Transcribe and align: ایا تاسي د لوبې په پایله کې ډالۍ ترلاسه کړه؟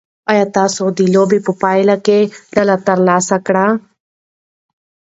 ایا 0.31 0.45
تاسي 0.55 0.83
د 0.97 0.99
لوبې 1.13 1.39
په 1.45 1.51
پایله 1.61 1.95
کې 2.05 2.19
ډالۍ 2.53 2.77
ترلاسه 2.87 3.35
کړه؟ 3.47 3.65